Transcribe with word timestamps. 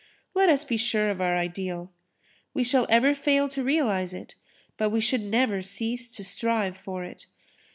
Let 0.33 0.49
us 0.49 0.63
be 0.63 0.77
sure 0.77 1.11
of 1.11 1.21
our 1.21 1.37
ideal. 1.37 1.91
We 2.55 2.63
shall 2.63 2.87
ever 2.89 3.13
fail 3.13 3.47
to 3.49 3.63
realise 3.63 4.13
it, 4.13 4.33
but 4.75 4.89
we 4.89 4.99
should 4.99 5.21
never 5.21 5.61
cease 5.61 6.09
to 6.13 6.23
strive 6.23 6.75
for 6.75 7.03
it. 7.03 7.27